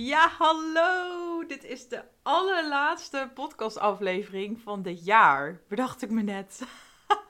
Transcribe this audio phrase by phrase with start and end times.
[0.00, 1.46] Ja, hallo!
[1.46, 5.60] Dit is de allerlaatste podcastaflevering van dit jaar.
[5.68, 6.62] Bedacht ik me net.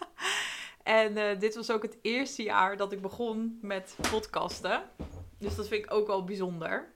[0.83, 4.83] en uh, dit was ook het eerste jaar dat ik begon met podcasten.
[5.39, 6.93] Dus dat vind ik ook wel bijzonder.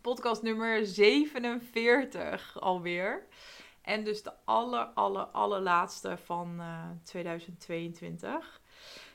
[0.00, 3.26] Podcast nummer 47 alweer.
[3.82, 8.60] En dus de aller, aller, allerlaatste van uh, 2022.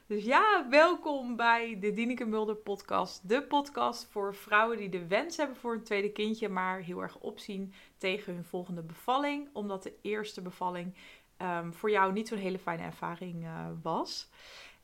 [0.10, 3.30] Dus ja, welkom bij de Dineke Mulder podcast.
[3.30, 7.18] De podcast voor vrouwen die de wens hebben voor een tweede kindje, maar heel erg
[7.20, 9.50] opzien tegen hun volgende bevalling.
[9.54, 10.96] Omdat de eerste bevalling
[11.42, 14.30] um, voor jou niet zo'n hele fijne ervaring uh, was.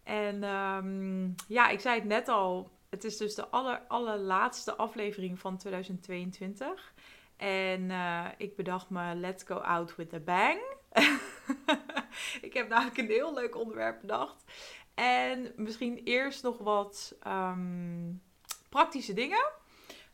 [0.04, 5.40] En um, ja, ik zei het net al, het is dus de aller, allerlaatste aflevering
[5.40, 6.94] van 2022.
[7.38, 10.60] En uh, ik bedacht me, let's go out with a bang.
[12.48, 14.44] ik heb namelijk een heel leuk onderwerp bedacht.
[14.96, 18.22] En misschien eerst nog wat um,
[18.70, 19.52] praktische dingen.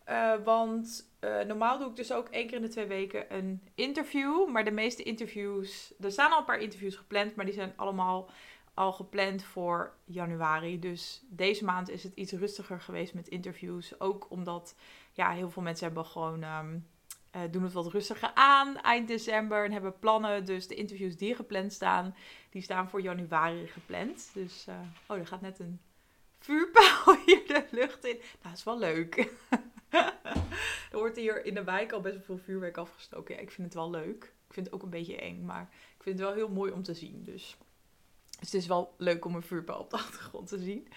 [0.10, 3.62] Uh, want uh, normaal doe ik dus ook één keer in de twee weken een
[3.76, 4.48] interview.
[4.48, 8.30] Maar de meeste interviews, er staan al een paar interviews gepland, maar die zijn allemaal
[8.74, 10.80] al gepland voor januari.
[10.80, 14.00] Dus deze maand is het iets rustiger geweest met interviews.
[14.00, 14.76] Ook omdat
[15.12, 16.88] ja, heel veel mensen hebben gewoon um,
[17.36, 20.46] uh, doen het wat rustiger aan eind december en hebben plannen.
[20.46, 22.16] Dus de interviews die gepland staan,
[22.50, 24.30] die staan voor januari gepland.
[24.34, 24.76] Dus, uh,
[25.08, 25.80] oh, er gaat net een
[26.40, 28.20] vuurpijl hier de lucht in.
[28.42, 29.16] Nou, is wel leuk.
[30.92, 33.36] er wordt hier in de wijk al best wel veel vuurwerk afgestoken.
[33.36, 34.24] Ja, ik vind het wel leuk.
[34.48, 36.84] Ik vind het ook een beetje eng, maar ik vind het wel heel mooi om
[36.84, 37.24] te zien.
[37.24, 37.58] Dus,
[38.40, 40.88] dus het is wel leuk om een vuurpijl op de achtergrond te zien.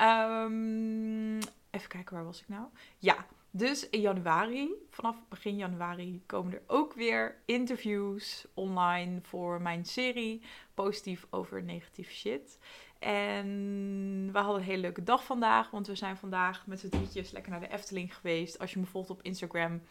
[0.00, 1.38] Um,
[1.70, 2.66] even kijken, waar was ik nou?
[2.98, 9.84] Ja, dus in januari, vanaf begin januari, komen er ook weer interviews online voor mijn
[9.84, 10.42] serie
[10.74, 12.58] Positief over negatief shit.
[12.98, 17.30] En we hadden een hele leuke dag vandaag, want we zijn vandaag met z'n drietjes
[17.30, 18.58] lekker naar de Efteling geweest.
[18.58, 19.82] Als je me volgt op Instagram,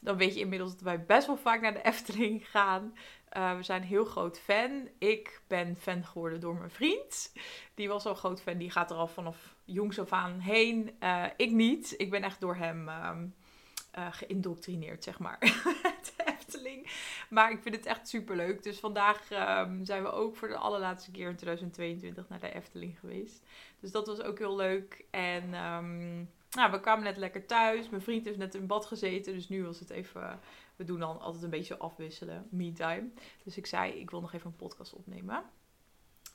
[0.00, 2.94] dan weet je inmiddels dat wij best wel vaak naar de Efteling gaan.
[3.36, 4.88] Uh, we zijn een heel groot fan.
[4.98, 7.32] Ik ben fan geworden door mijn vriend.
[7.74, 8.58] Die was al groot fan.
[8.58, 10.96] Die gaat er al vanaf jongs af aan heen.
[11.02, 11.94] Uh, ik niet.
[11.96, 13.34] Ik ben echt door hem um,
[14.10, 15.38] geïndoctrineerd, zeg maar.
[16.16, 16.90] de Efteling.
[17.28, 18.62] Maar ik vind het echt super leuk.
[18.62, 22.98] Dus vandaag um, zijn we ook voor de allerlaatste keer in 2022 naar de Efteling
[22.98, 23.42] geweest.
[23.80, 25.04] Dus dat was ook heel leuk.
[25.10, 27.88] En um, nou, we kwamen net lekker thuis.
[27.88, 29.32] Mijn vriend heeft net in bad gezeten.
[29.32, 30.40] Dus nu was het even.
[30.76, 32.46] We doen dan altijd een beetje afwisselen.
[32.50, 33.08] Me time.
[33.44, 35.44] Dus ik zei, ik wil nog even een podcast opnemen.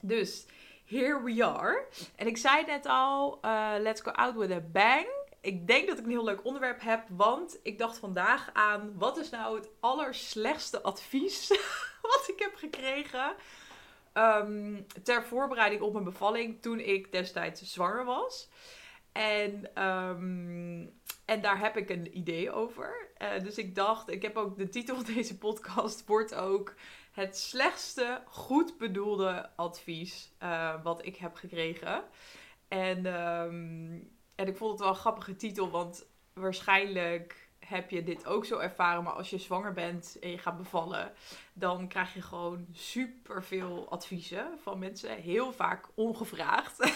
[0.02, 0.46] Dus
[0.92, 1.86] here we are.
[2.16, 5.08] En ik zei net al, uh, let's go out with a bang.
[5.42, 9.18] Ik denk dat ik een heel leuk onderwerp heb, want ik dacht vandaag aan wat
[9.18, 11.48] is nou het allerslechtste advies
[12.02, 13.36] wat ik heb gekregen
[14.14, 18.50] um, ter voorbereiding op mijn bevalling toen ik destijds zwanger was.
[19.12, 20.94] En, um,
[21.26, 23.10] en daar heb ik een idee over.
[23.22, 26.74] Uh, dus ik dacht, ik heb ook de titel van deze podcast wordt ook
[27.12, 32.04] het slechtste goed bedoelde advies uh, wat ik heb gekregen.
[32.68, 38.26] En, um, en ik vond het wel een grappige titel, want waarschijnlijk heb je dit
[38.26, 39.04] ook zo ervaren.
[39.04, 41.12] Maar als je zwanger bent en je gaat bevallen,
[41.54, 45.16] dan krijg je gewoon super veel adviezen van mensen.
[45.16, 46.94] Heel vaak ongevraagd.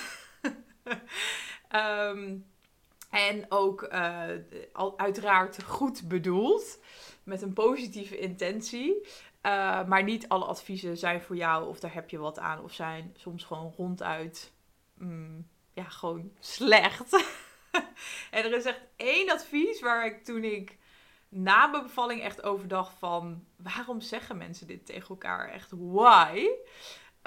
[1.75, 2.45] um,
[3.09, 4.29] en ook uh,
[4.97, 6.79] uiteraard goed bedoeld,
[7.23, 9.07] met een positieve intentie.
[9.45, 12.63] Uh, maar niet alle adviezen zijn voor jou of daar heb je wat aan.
[12.63, 14.51] Of zijn soms gewoon ronduit,
[14.93, 17.13] mm, ja, gewoon slecht.
[18.31, 20.77] en er is echt één advies waar ik toen ik
[21.29, 23.45] na mijn bevalling echt over dacht van...
[23.55, 25.49] Waarom zeggen mensen dit tegen elkaar?
[25.49, 26.47] Echt, why?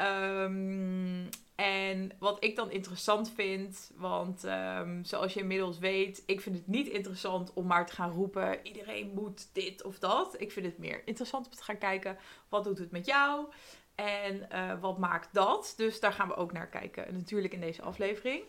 [0.00, 6.56] Um, en wat ik dan interessant vind, want um, zoals je inmiddels weet, ik vind
[6.56, 10.40] het niet interessant om maar te gaan roepen: iedereen moet dit of dat.
[10.40, 13.46] Ik vind het meer interessant om te gaan kijken: wat doet het met jou?
[13.94, 15.74] En uh, wat maakt dat?
[15.76, 18.42] Dus daar gaan we ook naar kijken, natuurlijk in deze aflevering.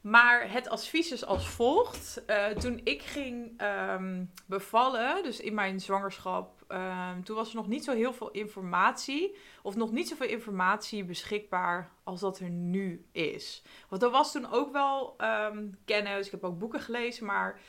[0.00, 2.22] Maar het advies is als volgt.
[2.26, 7.68] Uh, toen ik ging um, bevallen, dus in mijn zwangerschap, um, toen was er nog
[7.68, 9.36] niet zo heel veel informatie.
[9.62, 13.62] Of nog niet zoveel informatie beschikbaar als dat er nu is.
[13.88, 16.26] Want er was toen ook wel um, kennis.
[16.26, 17.60] Ik heb ook boeken gelezen, maar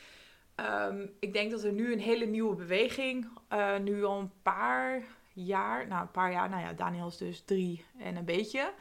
[1.19, 5.03] ik denk dat er nu een hele nieuwe beweging, uh, nu al een paar
[5.33, 8.73] jaar, nou een paar jaar, nou ja, Daniel is dus drie en een beetje.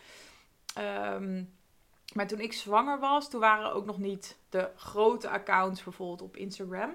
[2.15, 6.37] Maar toen ik zwanger was, toen waren ook nog niet de grote accounts bijvoorbeeld op
[6.37, 6.95] Instagram.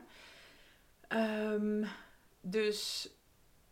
[2.41, 3.09] Dus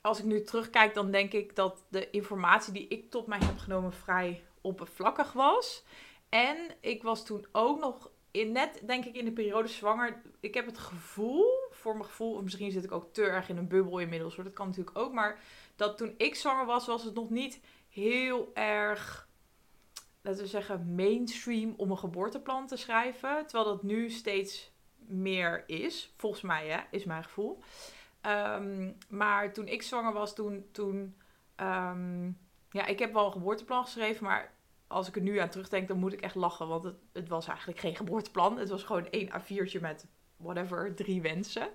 [0.05, 3.57] als ik nu terugkijk, dan denk ik dat de informatie die ik tot mij heb
[3.57, 5.83] genomen vrij oppervlakkig was.
[6.29, 10.21] En ik was toen ook nog in, net, denk ik, in de periode zwanger.
[10.39, 12.41] Ik heb het gevoel voor mijn gevoel.
[12.41, 14.35] Misschien zit ik ook te erg in een bubbel inmiddels.
[14.35, 14.43] Hoor.
[14.43, 15.13] Dat kan natuurlijk ook.
[15.13, 15.39] Maar
[15.75, 17.59] dat toen ik zwanger was, was het nog niet
[17.89, 19.27] heel erg,
[20.21, 23.45] laten we zeggen, mainstream om een geboorteplan te schrijven.
[23.47, 26.13] Terwijl dat nu steeds meer is.
[26.15, 27.59] Volgens mij, hè, is mijn gevoel.
[28.25, 30.65] Ehm, maar toen ik zwanger was, toen.
[30.71, 31.15] toen
[31.55, 32.25] ehm,
[32.69, 34.53] ja, ik heb wel een geboorteplan geschreven, maar
[34.87, 36.67] als ik er nu aan terugdenk, dan moet ik echt lachen.
[36.67, 38.57] Want het, het was eigenlijk geen geboorteplan.
[38.57, 40.07] Het was gewoon één A4'tje met
[40.37, 41.69] whatever, drie wensen.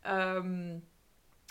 [0.00, 0.78] Ehm,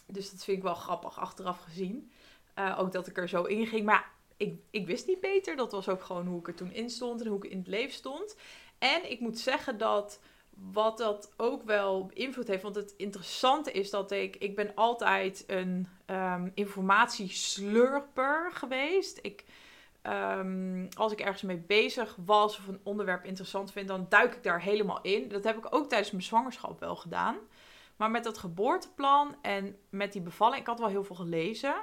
[0.05, 2.11] dus dat vind ik wel grappig achteraf gezien.
[2.59, 3.85] Uh, ook dat ik er zo in ging.
[3.85, 5.55] Maar ik, ik wist niet beter.
[5.55, 7.67] Dat was ook gewoon hoe ik er toen in stond en hoe ik in het
[7.67, 8.35] leven stond.
[8.77, 10.19] En ik moet zeggen dat
[10.71, 12.63] wat dat ook wel invloed heeft.
[12.63, 14.35] Want het interessante is dat ik...
[14.35, 19.19] Ik ben altijd een um, informatieslurper geweest.
[19.21, 19.45] Ik...
[20.07, 24.43] Um, als ik ergens mee bezig was of een onderwerp interessant vind, dan duik ik
[24.43, 25.27] daar helemaal in.
[25.27, 27.37] Dat heb ik ook tijdens mijn zwangerschap wel gedaan.
[27.95, 31.75] Maar met dat geboorteplan en met die bevalling, ik had wel heel veel gelezen.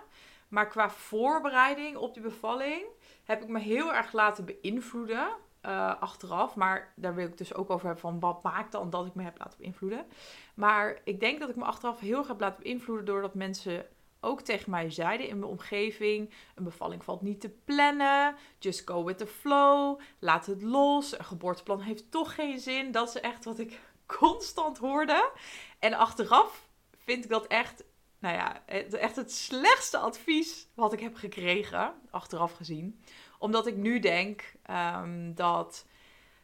[0.48, 2.84] Maar qua voorbereiding op die bevalling
[3.24, 5.28] heb ik me heel erg laten beïnvloeden.
[5.62, 6.54] Uh, achteraf.
[6.54, 9.22] Maar daar wil ik dus ook over hebben van wat maakt dan dat ik me
[9.22, 10.06] heb laten beïnvloeden.
[10.54, 13.86] Maar ik denk dat ik me achteraf heel erg heb laten beïnvloeden doordat mensen
[14.20, 18.36] ook tegen mij zeiden in mijn omgeving: een bevalling valt niet te plannen.
[18.58, 20.00] Just go with the flow.
[20.18, 21.18] Laat het los.
[21.18, 22.92] Een geboorteplan heeft toch geen zin.
[22.92, 23.80] Dat is echt wat ik
[24.18, 25.30] constant hoorde.
[25.78, 27.84] En achteraf vind ik dat echt,
[28.18, 33.00] nou ja, echt het slechtste advies wat ik heb gekregen, achteraf gezien.
[33.38, 35.86] Omdat ik nu denk um, dat,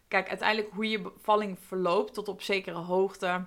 [0.08, 3.44] kijk, uiteindelijk hoe je bevalling verloopt tot op zekere hoogte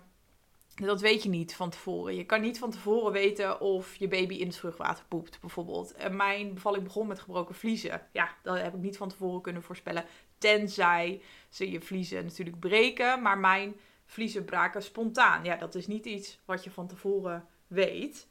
[0.86, 2.16] dat weet je niet van tevoren.
[2.16, 5.94] Je kan niet van tevoren weten of je baby in het vruchtwater poept, bijvoorbeeld.
[5.94, 8.02] En mijn bevalling begon met gebroken vliezen.
[8.12, 10.06] Ja, dat heb ik niet van tevoren kunnen voorspellen.
[10.38, 13.22] Tenzij ze je vliezen natuurlijk breken.
[13.22, 15.44] Maar mijn vliezen braken spontaan.
[15.44, 18.28] Ja, dat is niet iets wat je van tevoren weet.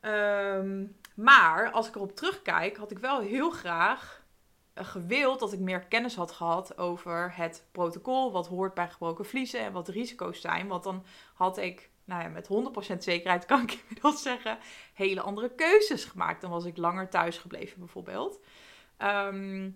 [0.00, 4.24] Ehm, maar als ik erop terugkijk, had ik wel heel graag
[4.84, 9.60] gewild dat ik meer kennis had gehad over het protocol, wat hoort bij gebroken vliezen
[9.60, 10.68] en wat de risico's zijn.
[10.68, 12.48] Want dan had ik, nou ja, met
[12.94, 14.58] 100% zekerheid kan ik inmiddels zeggen,
[14.94, 16.40] hele andere keuzes gemaakt.
[16.40, 18.40] Dan was ik langer thuis gebleven bijvoorbeeld.
[18.96, 19.70] Ehm,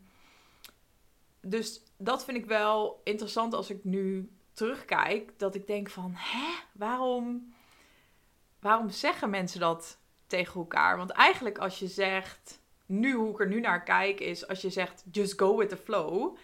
[1.41, 5.39] dus dat vind ik wel interessant als ik nu terugkijk.
[5.39, 7.55] Dat ik denk van, hè, waarom,
[8.59, 10.97] waarom zeggen mensen dat tegen elkaar?
[10.97, 12.60] Want eigenlijk als je zegt
[12.91, 15.77] nu, hoe ik er nu naar kijk, is als je zegt just go with the
[15.77, 16.37] flow.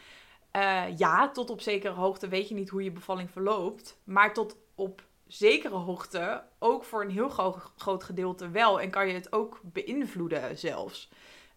[0.57, 4.01] Uh, ja, tot op zekere hoogte weet je niet hoe je bevalling verloopt.
[4.05, 7.29] Maar tot op zekere hoogte ook voor een heel
[7.77, 8.81] groot gedeelte wel.
[8.81, 11.11] En kan je het ook beïnvloeden zelfs.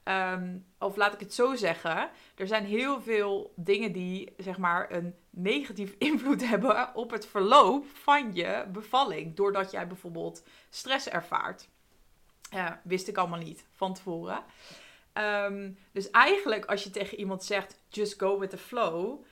[0.04, 2.10] Um, of laat ik het zo zeggen.
[2.36, 7.86] Er zijn heel veel dingen die zeg maar een negatief invloed hebben op het verloop
[7.94, 9.36] van je bevalling.
[9.36, 11.70] Doordat jij bijvoorbeeld stress ervaart.
[12.50, 14.44] Ja, wist ik allemaal niet van tevoren.
[15.14, 19.24] Um, dus eigenlijk als je tegen iemand zegt, just go with the flow.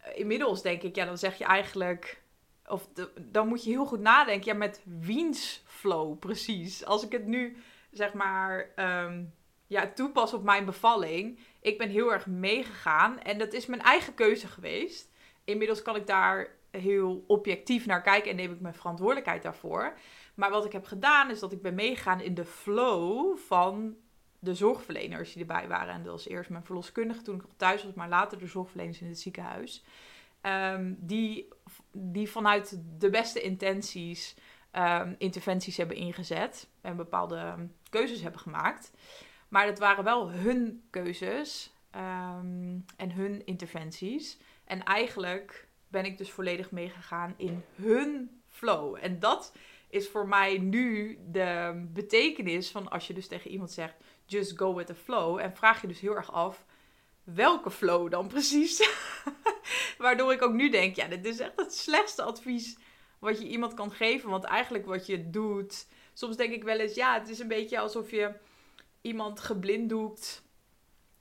[0.00, 2.22] Eh, inmiddels denk ik, ja, dan zeg je eigenlijk...
[2.66, 2.88] Of
[3.20, 6.84] dan moet je heel goed nadenken, ja, met wiens flow precies.
[6.84, 7.56] Als ik het nu,
[7.90, 9.34] zeg maar, um,
[9.66, 11.38] ja, toepas op mijn bevalling.
[11.60, 15.12] Ik ben heel erg meegegaan en dat is mijn eigen keuze geweest.
[15.44, 19.98] Inmiddels kan ik daar heel objectief naar kijken en neem ik mijn verantwoordelijkheid daarvoor.
[20.34, 23.96] Maar wat ik heb gedaan is dat ik ben meegegaan in de flow van
[24.38, 25.94] de zorgverleners die erbij waren.
[25.94, 29.00] En dat was eerst mijn verloskundige toen ik nog thuis was, maar later de zorgverleners
[29.00, 29.84] in het ziekenhuis.
[30.40, 31.48] Ehm, die,
[31.92, 34.34] die vanuit de beste intenties
[34.76, 38.92] um, interventies hebben ingezet en bepaalde ehm, keuzes hebben gemaakt.
[39.48, 41.72] Maar dat waren wel hun keuzes
[42.96, 44.38] en hun interventies.
[44.64, 48.96] En eigenlijk ben ik dus volledig meegegaan in hun flow.
[49.00, 49.52] En dat
[49.94, 53.94] is voor mij nu de betekenis van als je dus tegen iemand zegt:
[54.26, 55.38] just go with the flow.
[55.38, 56.64] En vraag je dus heel erg af
[57.24, 58.88] welke flow dan precies.
[59.98, 62.76] Waardoor ik ook nu denk: ja, dit is echt het slechtste advies
[63.18, 64.30] wat je iemand kan geven.
[64.30, 65.86] Want eigenlijk wat je doet.
[66.12, 68.34] Soms denk ik wel eens: ja, het is een beetje alsof je
[69.00, 70.42] iemand geblinddoekt.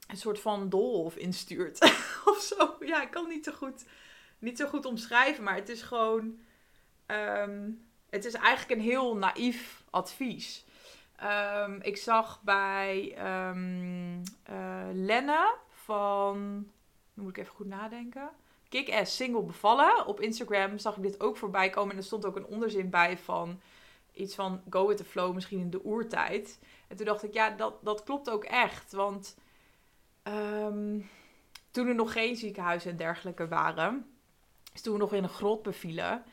[0.08, 1.80] Een soort van dolhof instuurt.
[2.26, 2.76] of zo.
[2.80, 3.86] Ja, ik kan niet zo goed,
[4.40, 5.44] niet zo goed omschrijven.
[5.44, 6.40] Maar het is gewoon.
[7.06, 7.70] Ehm,
[8.14, 10.66] het is eigenlijk een heel naïef advies.
[11.66, 13.16] Um, ik zag bij
[13.50, 14.24] um,
[14.94, 16.68] Lenne van.
[17.14, 18.30] Moet ik even goed nadenken.
[18.70, 20.06] Kick-ass single bevallen.
[20.06, 21.92] Op Instagram zag ik dit ook voorbij komen.
[21.92, 23.62] En er stond ook een onderzin bij van
[24.14, 26.60] iets van go with the flow, misschien in de oertijd.
[26.88, 28.92] En toen dacht ik, ja, dat, dat klopt ook echt.
[28.92, 29.38] Want
[30.24, 31.10] um,
[31.72, 34.18] toen er nog geen ziekenhuizen en dergelijke waren,
[34.82, 36.24] toen we nog in een grot bevielen,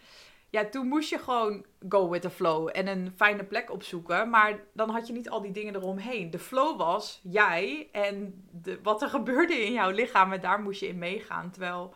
[0.50, 4.30] ja, toen moest je gewoon go with the flow en een fijne plek opzoeken.
[4.30, 6.30] Maar dan had je niet al die dingen eromheen.
[6.30, 10.80] De flow was jij en de, wat er gebeurde in jouw lichaam en daar moest
[10.80, 11.50] je in meegaan.
[11.50, 11.94] Terwijl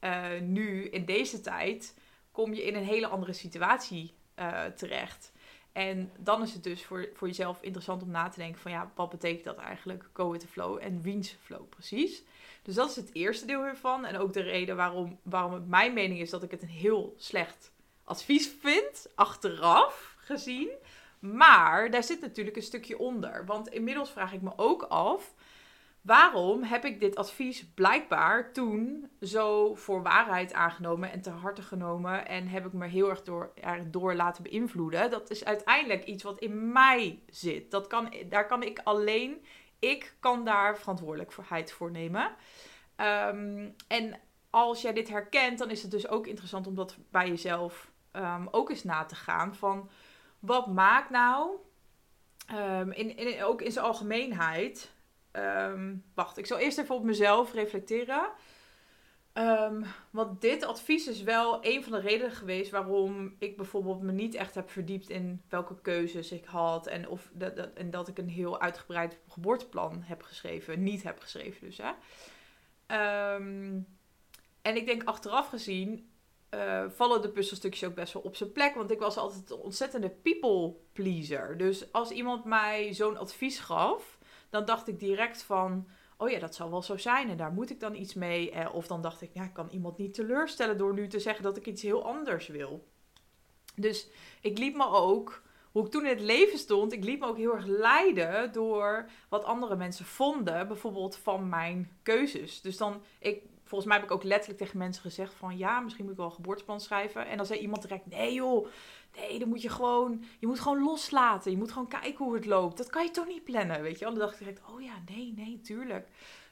[0.00, 1.98] uh, nu, in deze tijd,
[2.32, 5.32] kom je in een hele andere situatie uh, terecht.
[5.72, 8.90] En dan is het dus voor, voor jezelf interessant om na te denken van ja,
[8.94, 10.08] wat betekent dat eigenlijk?
[10.12, 12.22] Go with the flow en wiens flow precies.
[12.62, 14.04] Dus dat is het eerste deel hiervan.
[14.04, 17.14] En ook de reden waarom, waarom het mijn mening is dat ik het een heel
[17.16, 17.74] slecht
[18.06, 20.70] advies vind, achteraf gezien.
[21.18, 23.46] Maar daar zit natuurlijk een stukje onder.
[23.46, 25.34] Want inmiddels vraag ik me ook af.
[26.00, 32.28] Waarom heb ik dit advies blijkbaar toen zo voor waarheid aangenomen en te harte genomen
[32.28, 33.52] en heb ik me heel erg door,
[33.86, 35.10] door laten beïnvloeden?
[35.10, 37.70] Dat is uiteindelijk iets wat in mij zit.
[37.70, 39.44] Dat kan, daar kan ik alleen,
[39.78, 42.34] ik kan daar verantwoordelijkheid voor nemen.
[42.96, 44.20] Um, en
[44.50, 48.48] als jij dit herkent, dan is het dus ook interessant om dat bij jezelf um,
[48.50, 49.54] ook eens na te gaan.
[49.54, 49.90] Van
[50.38, 51.56] wat maakt nou,
[52.52, 54.94] um, in, in, ook in zijn algemeenheid.
[55.32, 58.28] Um, wacht, ik zal eerst even op mezelf reflecteren.
[60.10, 64.34] want dit advies is wel een van de redenen geweest waarom ik bijvoorbeeld me niet
[64.34, 66.86] echt heb verdiept in welke keuzes ik had.
[66.86, 70.82] En, of dat, dat, en dat ik een heel uitgebreid geboorteplan heb geschreven.
[70.82, 71.80] Niet heb geschreven dus.
[71.82, 71.92] Hè.
[74.62, 76.10] en ik denk achteraf gezien
[76.56, 78.74] uh, vallen de puzzelstukjes ook best wel op zijn plek.
[78.74, 81.56] Want ik was altijd een ontzettende people pleaser.
[81.56, 84.18] Dus als iemand mij zo'n advies gaf,
[84.50, 85.86] dan dacht ik direct van.
[86.18, 88.50] Oh ja, dat zal wel zo zijn en daar moet ik dan iets mee.
[88.50, 91.44] Eh, of dan dacht ik, ja, ik kan iemand niet teleurstellen door nu te zeggen
[91.44, 92.84] dat ik iets heel anders wil.
[93.74, 94.08] Dus
[94.40, 97.36] ik liep me ook, hoe ik toen in het leven stond, ik liep me ook
[97.36, 102.60] heel erg leiden door wat andere mensen vonden, bijvoorbeeld van mijn keuzes.
[102.60, 106.04] Dus dan, ik volgens mij heb ik ook letterlijk tegen mensen gezegd van ja, misschien
[106.04, 107.26] moet ik wel een geboorteplan schrijven.
[107.26, 108.66] En dan zei iemand direct, nee joh,
[109.16, 111.50] nee, dan moet je gewoon, je moet gewoon loslaten.
[111.50, 112.76] Je moet gewoon kijken hoe het loopt.
[112.76, 114.14] Dat kan je toch niet plannen, weet je wel.
[114.14, 116.08] Dan dacht ik direct, oh ja, nee, nee, tuurlijk.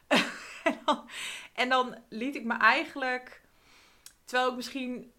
[0.64, 1.04] en, dan,
[1.52, 3.42] en dan liet ik me eigenlijk,
[4.24, 5.12] terwijl ik misschien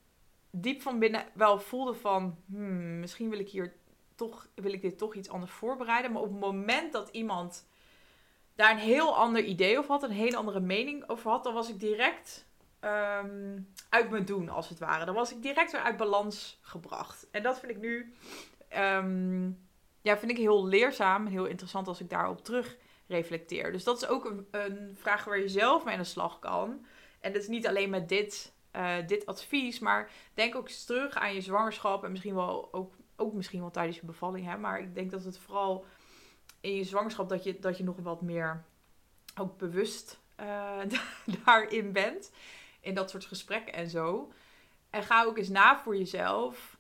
[0.49, 3.73] diep van binnen wel voelde van, hmm, misschien wil ik hier
[4.15, 6.11] toch, wil ik dit toch iets anders voorbereiden.
[6.11, 7.65] Maar op het moment dat iemand
[8.55, 11.69] daar een heel ander idee over had, een hele andere mening over had, dan was
[11.69, 12.47] ik direct
[12.79, 13.59] ehm,
[13.89, 15.05] uit mijn doen, als het ware.
[15.05, 17.27] Dan was ik direct weer uit balans gebracht.
[17.31, 18.13] En dat vind ik nu,
[18.77, 19.67] um,
[20.01, 23.71] ja, vind ik heel leerzaam en heel interessant als ik daarop terug reflecteer.
[23.71, 26.85] Dus dat is ook een, een vraag waar je zelf mee aan de slag kan.
[27.19, 31.15] En dat is niet alleen met dit, uh, dit advies, maar denk ook eens terug
[31.15, 34.45] aan je zwangerschap en misschien wel ook, ook misschien wel tijdens je bevalling.
[34.45, 34.57] Hè?
[34.57, 35.85] Maar ik denk dat het vooral
[36.65, 38.63] in je zwangerschap dat je, dat je nog wat meer
[39.39, 40.79] ook bewust uh,
[41.45, 42.31] daarin bent.
[42.79, 44.31] In dat soort gesprekken en zo.
[44.89, 46.77] En ga ook eens na voor jezelf.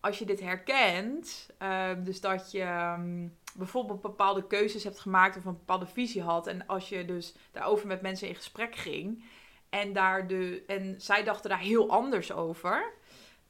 [0.00, 5.44] Als je dit herkent, uh, dus dat je um, bijvoorbeeld bepaalde keuzes hebt gemaakt of
[5.44, 6.46] een bepaalde visie had.
[6.46, 9.24] En als je dus daarover met mensen in gesprek ging.
[9.68, 12.92] En, daar de, en zij dachten daar heel anders over.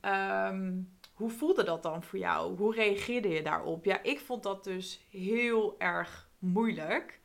[0.01, 2.57] Um, hoe voelde dat dan voor jou?
[2.57, 3.85] Hoe reageerde je daarop?
[3.85, 7.21] Ja, ik vond dat dus heel erg moeilijk.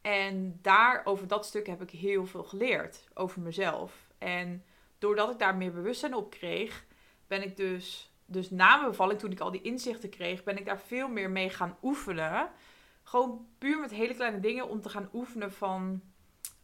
[0.00, 4.08] En daar, over dat stuk heb ik heel veel geleerd over mezelf.
[4.18, 4.64] En
[4.98, 6.84] doordat ik daar meer bewustzijn op kreeg,
[7.26, 10.64] ben ik dus, dus na mijn bevalling, toen ik al die inzichten kreeg, ben ik
[10.64, 12.50] daar veel meer mee gaan oefenen.
[13.02, 16.02] Gewoon puur met hele kleine dingen om te gaan oefenen van,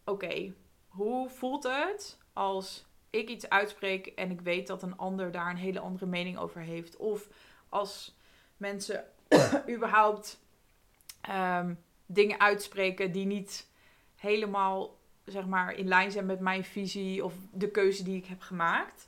[0.04, 0.54] oké,
[0.88, 5.56] hoe voelt het als ik iets uitspreek en ik weet dat een ander daar een
[5.56, 6.96] hele andere mening over heeft.
[6.96, 7.28] Of
[7.68, 8.16] als
[8.56, 9.04] mensen
[9.74, 10.40] überhaupt
[11.30, 13.68] um, dingen uitspreken die niet
[14.16, 18.40] helemaal zeg maar, in lijn zijn met mijn visie of de keuze die ik heb
[18.40, 19.06] gemaakt.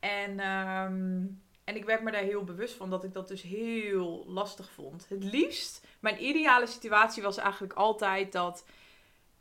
[0.00, 4.24] En, um, en ik werd me daar heel bewust van dat ik dat dus heel
[4.26, 5.08] lastig vond.
[5.08, 8.64] Het liefst, mijn ideale situatie was eigenlijk altijd dat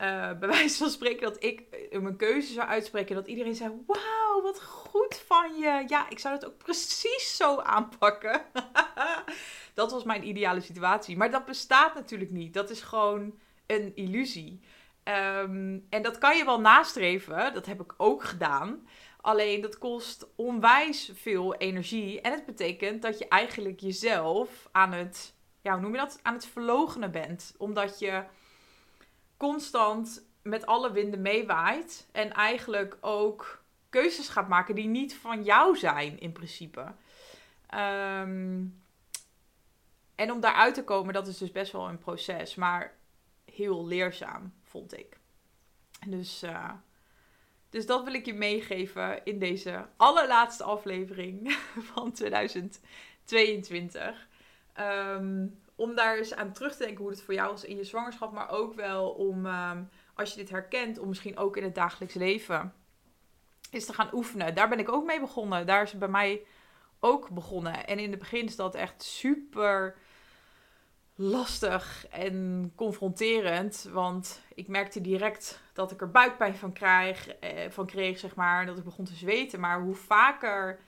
[0.04, 3.16] uh, bij wijze van spreken dat ik uh, mijn keuze zou uitspreken.
[3.16, 5.84] Dat iedereen zei: Wauw, wat goed van je.
[5.88, 8.42] Ja, ik zou het ook precies zo aanpakken.
[9.74, 11.18] dat was mijn ideale situatie.
[11.18, 12.54] Maar dat bestaat natuurlijk niet.
[12.54, 14.62] Dat is gewoon een illusie.
[15.04, 17.54] Um, en dat kan je wel nastreven.
[17.54, 18.88] Dat heb ik ook gedaan.
[19.22, 22.22] Alleen dat kost onwijs veel energie.
[22.22, 26.20] En het betekent dat je eigenlijk jezelf aan het, ja, hoe noem je dat?
[26.22, 27.54] Aan het verlogenen bent.
[27.58, 28.24] Omdat je
[29.44, 32.08] constant met alle winden meewaait.
[32.12, 36.94] En eigenlijk ook keuzes gaat maken die niet van jou zijn, in principe.
[37.76, 38.82] Um,
[40.16, 42.56] en om daaruit te komen, dat is dus best wel een proces.
[42.56, 42.98] Maar
[43.46, 45.20] heel leerzaam, vond ik.
[46.08, 46.72] Dus, uh,
[47.70, 51.58] Dus dat wil ik je meegeven in deze allerlaatste aflevering
[51.94, 54.28] van 2022.
[54.74, 55.46] Ehm,
[55.76, 58.32] om daar eens aan terug te denken hoe het voor jou was in je zwangerschap.
[58.32, 62.14] Maar ook wel om, ehm, als je dit herkent, om misschien ook in het dagelijks
[62.14, 62.74] leven
[63.70, 64.56] is te gaan oefenen.
[64.56, 65.66] Daar ben ik ook mee begonnen.
[65.66, 66.46] Daar is het bij mij
[67.00, 67.88] ook begonnen.
[67.88, 69.96] En in het begin is dat echt super
[71.16, 73.90] lastig en confronterend.
[73.92, 78.66] Want ik merkte direct dat ik er buikpijn van, krijg, eh, van kreeg, zeg maar.
[78.66, 79.60] Dat ik begon te zweten.
[79.60, 80.80] Maar hoe vaker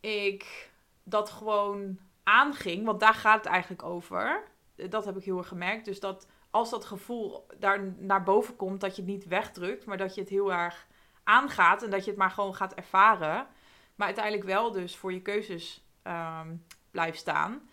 [0.00, 0.70] ik
[1.02, 1.98] dat gewoon
[2.30, 4.42] aanging, want daar gaat het eigenlijk over.
[4.74, 5.84] Dat heb ik heel erg gemerkt.
[5.84, 9.96] Dus dat als dat gevoel daar naar boven komt, dat je het niet wegdrukt, maar
[9.96, 10.86] dat je het heel erg
[11.24, 13.46] aangaat en dat je het maar gewoon gaat ervaren.
[13.94, 17.68] Maar uiteindelijk wel dus voor je keuzes um, blijft staan.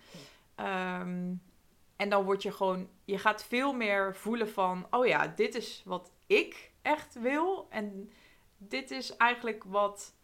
[0.55, 1.33] Ehm,
[1.95, 5.81] en dan word je gewoon, je gaat veel meer voelen van, oh ja, dit is
[5.85, 7.67] wat ik echt wil.
[7.69, 8.11] En
[8.57, 10.15] dit is eigenlijk wat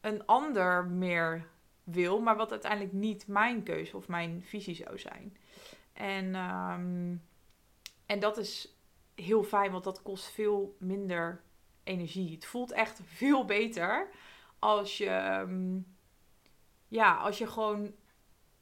[0.00, 1.48] een ander meer
[1.84, 5.36] wil, maar wat uiteindelijk niet mijn keuze of mijn visie zou zijn.
[5.92, 7.22] En, um,
[8.06, 8.76] en dat is
[9.14, 11.42] heel fijn, want dat kost veel minder
[11.84, 12.34] energie.
[12.34, 14.08] Het voelt echt veel beter
[14.58, 15.78] als je, ehm,
[16.88, 17.94] ja, als je gewoon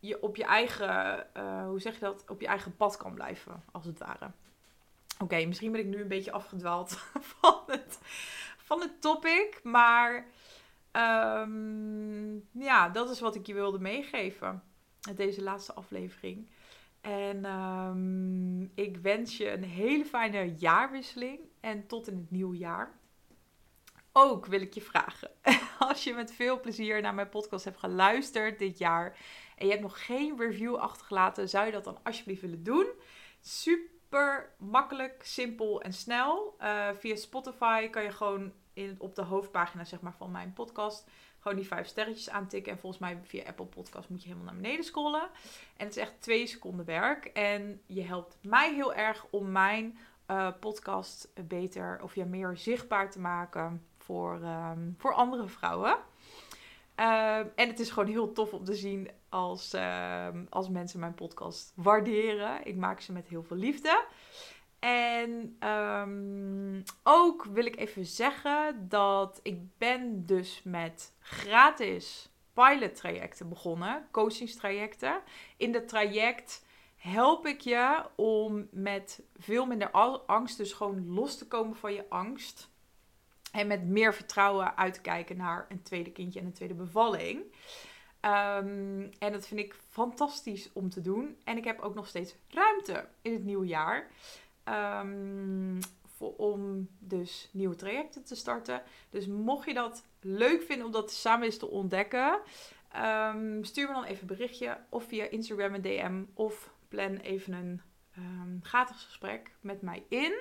[0.00, 3.64] je op je eigen, uh, hoe zeg je dat, op je eigen pad kan blijven,
[3.72, 4.30] als het ware.
[5.18, 6.92] Oké, misschien ben ik nu een beetje afgedwaald
[7.40, 7.98] van het,
[8.56, 10.26] van het topic, maar
[10.92, 14.62] um, ja, dat is wat ik je wilde meegeven.
[15.16, 16.50] Deze laatste aflevering.
[17.00, 23.00] En um, ik wens je een hele fijne jaarwisseling en tot in het nieuwe jaar
[24.12, 25.30] ook wil ik je vragen.
[25.78, 29.18] Als je met veel plezier naar mijn podcast hebt geluisterd dit jaar
[29.56, 32.86] en je hebt nog geen review achtergelaten, zou je dat dan alsjeblieft willen doen?
[33.40, 36.56] Super makkelijk, simpel en snel.
[36.60, 41.08] Uh, via Spotify kan je gewoon in, op de hoofdpagina zeg maar, van mijn podcast
[41.40, 42.72] gewoon die vijf sterretjes aantikken.
[42.72, 45.28] En volgens mij via Apple Podcast moet je helemaal naar beneden scrollen.
[45.76, 47.24] En het is echt twee seconden werk.
[47.24, 49.98] En je helpt mij heel erg om mijn
[50.30, 55.98] uh, podcast beter of ja, meer zichtbaar te maken voor, um, voor andere vrouwen.
[56.96, 61.14] Uh, en het is gewoon heel tof om te zien als, uh, als mensen mijn
[61.14, 62.66] podcast waarderen.
[62.66, 64.04] Ik maak ze met heel veel liefde.
[64.80, 73.48] En um, ook wil ik even zeggen dat ik ben dus met gratis pilot trajecten
[73.48, 75.20] begonnen, coachingstrajecten.
[75.56, 76.64] In dat traject
[76.96, 79.90] help ik je om met veel minder
[80.26, 82.68] angst, dus gewoon los te komen van je angst.
[83.52, 87.42] En met meer vertrouwen uit te kijken naar een tweede kindje en een tweede bevalling.
[88.24, 91.36] Um, en dat vind ik fantastisch om te doen.
[91.44, 94.10] En ik heb ook nog steeds ruimte in het nieuwe jaar.
[94.68, 98.82] Um, voor, om dus nieuwe trajecten te starten.
[99.10, 102.40] Dus mocht je dat leuk vinden om dat samen eens te ontdekken,
[102.96, 104.78] um, stuur me dan even een berichtje.
[104.88, 106.22] Of via Instagram een DM.
[106.34, 107.80] Of plan even een
[108.62, 110.34] gratis gesprek met mij in.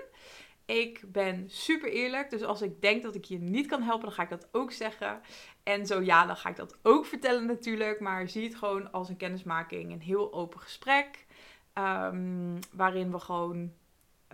[0.66, 4.14] Ik ben super eerlijk, dus als ik denk dat ik je niet kan helpen, dan
[4.14, 5.22] ga ik dat ook zeggen.
[5.64, 8.00] En zo ja, dan ga ik dat ook vertellen natuurlijk.
[8.00, 11.26] Maar zie het gewoon als een kennismaking, een heel open gesprek.
[11.74, 13.74] Um, waarin we gewoon,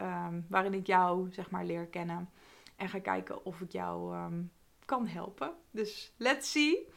[0.01, 2.29] um, waarin ik jou zeg maar leer kennen.
[2.75, 4.51] En ga kijken of ik jou um,
[4.85, 5.53] kan helpen.
[5.71, 6.87] Dus let's see.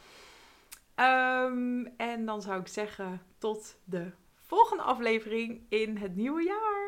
[1.97, 6.78] en dan zou ik zeggen tot de volgende aflevering in het nieuwe jaar.